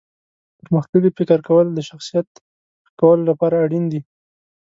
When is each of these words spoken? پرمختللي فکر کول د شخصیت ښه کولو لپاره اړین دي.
پرمختللي 0.63 1.11
فکر 1.17 1.39
کول 1.47 1.67
د 1.73 1.79
شخصیت 1.89 2.27
ښه 2.87 2.91
کولو 2.99 3.23
لپاره 3.31 3.55
اړین 3.65 3.85
دي. 3.91 4.01